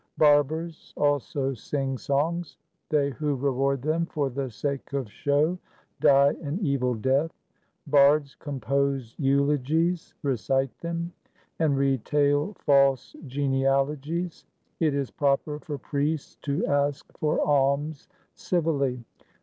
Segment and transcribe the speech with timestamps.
[0.17, 2.57] Barbers also sing songs.
[2.89, 5.59] They who reward them for the sake of show
[5.99, 7.29] die an evil death.
[7.85, 11.13] Bards compose eulogies, recite them,
[11.59, 14.43] and retail false genealogies.
[14.79, 19.03] It is proper for priests to ask for alms civilly.